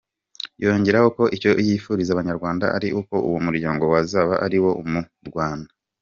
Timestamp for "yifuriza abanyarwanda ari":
1.67-2.87